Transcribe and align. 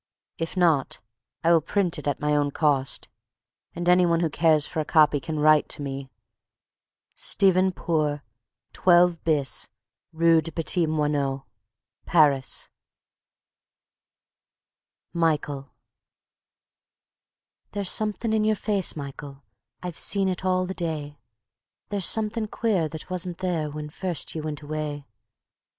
If 0.39 0.57
not, 0.57 0.99
I 1.43 1.51
will 1.53 1.61
print 1.61 1.99
it 1.99 2.07
at 2.07 2.19
my 2.19 2.35
own 2.35 2.49
cost, 2.49 3.07
and 3.75 3.87
any 3.87 4.03
one 4.03 4.21
who 4.21 4.31
cares 4.31 4.65
for 4.65 4.79
a 4.79 4.83
copy 4.83 5.19
can 5.19 5.37
write 5.39 5.69
to 5.69 5.83
me 5.83 6.09
Stephen 7.13 7.71
Poore, 7.71 8.23
12 8.73 9.23
bis, 9.23 9.69
Rue 10.11 10.41
des 10.41 10.49
Petits 10.49 10.87
Moineaux, 10.87 11.45
Paris. 12.07 12.67
Michael 15.13 15.69
"There's 17.73 17.91
something 17.91 18.33
in 18.33 18.43
your 18.43 18.55
face, 18.55 18.95
Michael, 18.95 19.43
I've 19.83 19.99
seen 19.99 20.27
it 20.27 20.43
all 20.43 20.65
the 20.65 20.73
day; 20.73 21.19
There's 21.89 22.07
something 22.07 22.47
quare 22.47 22.87
that 22.87 23.11
wasn't 23.11 23.37
there 23.37 23.69
when 23.69 23.89
first 23.91 24.33
ye 24.33 24.41
wint 24.41 24.63
away.. 24.63 25.05